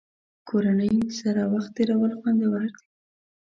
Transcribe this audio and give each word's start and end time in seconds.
کورنۍ 0.49 0.95
سره 1.19 1.41
وخت 1.53 1.71
تېرول 1.77 2.11
خوندور 2.19 2.61
دي. 2.73 2.83